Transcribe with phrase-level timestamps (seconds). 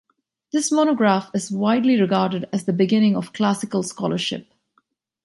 [0.51, 4.51] This monograph is widely regarded as the beginning of classical scholarship.